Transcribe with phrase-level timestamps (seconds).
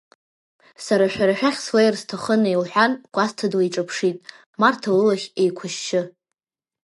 [0.85, 4.17] Сара шәара шәахь слеир сҭахынеи лҳәан Кәасҭа длеиҿаԥшит,
[4.59, 6.01] Марҭа лылахь еиқәышьшьы.